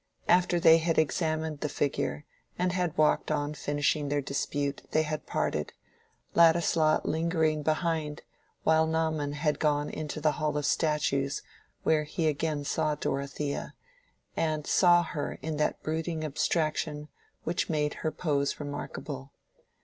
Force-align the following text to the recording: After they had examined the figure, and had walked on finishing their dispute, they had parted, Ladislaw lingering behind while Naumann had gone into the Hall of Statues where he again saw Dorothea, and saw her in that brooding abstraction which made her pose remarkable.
After 0.27 0.59
they 0.59 0.79
had 0.79 0.97
examined 0.97 1.59
the 1.59 1.69
figure, 1.69 2.25
and 2.57 2.71
had 2.71 2.97
walked 2.97 3.29
on 3.29 3.53
finishing 3.53 4.09
their 4.09 4.19
dispute, 4.19 4.81
they 4.89 5.03
had 5.03 5.27
parted, 5.27 5.73
Ladislaw 6.33 7.01
lingering 7.03 7.61
behind 7.61 8.23
while 8.63 8.87
Naumann 8.87 9.33
had 9.33 9.59
gone 9.59 9.91
into 9.91 10.19
the 10.19 10.31
Hall 10.31 10.57
of 10.57 10.65
Statues 10.65 11.43
where 11.83 12.05
he 12.05 12.27
again 12.27 12.63
saw 12.63 12.95
Dorothea, 12.95 13.75
and 14.35 14.65
saw 14.65 15.03
her 15.03 15.37
in 15.43 15.57
that 15.57 15.83
brooding 15.83 16.23
abstraction 16.23 17.07
which 17.43 17.69
made 17.69 17.93
her 18.01 18.09
pose 18.11 18.59
remarkable. 18.59 19.31